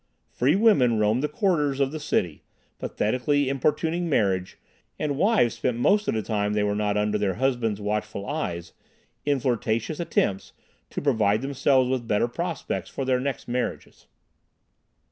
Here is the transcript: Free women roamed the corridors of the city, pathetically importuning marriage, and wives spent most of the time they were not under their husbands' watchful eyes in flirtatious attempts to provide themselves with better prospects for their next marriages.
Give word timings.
Free 0.31 0.55
women 0.55 0.97
roamed 0.97 1.21
the 1.21 1.27
corridors 1.27 1.79
of 1.79 1.91
the 1.91 1.99
city, 1.99 2.43
pathetically 2.79 3.47
importuning 3.49 4.09
marriage, 4.09 4.57
and 4.97 5.15
wives 5.15 5.53
spent 5.53 5.77
most 5.77 6.07
of 6.07 6.15
the 6.15 6.23
time 6.23 6.53
they 6.53 6.63
were 6.63 6.73
not 6.73 6.97
under 6.97 7.19
their 7.19 7.35
husbands' 7.35 7.79
watchful 7.79 8.25
eyes 8.25 8.73
in 9.25 9.39
flirtatious 9.39 9.99
attempts 9.99 10.53
to 10.89 11.03
provide 11.03 11.43
themselves 11.43 11.87
with 11.87 12.07
better 12.07 12.27
prospects 12.27 12.89
for 12.89 13.05
their 13.05 13.19
next 13.19 13.47
marriages. 13.47 14.07